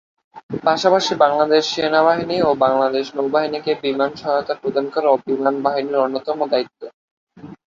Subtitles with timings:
[0.63, 6.81] পাশাপাশি, বাংলাদেশ সেনাবাহিনী ও বাংলাদেশ নৌবাহিনীকে বিমান সহায়তা প্রদান করাও বিমান বাহিনীর অন্যতম দায়িত্ব।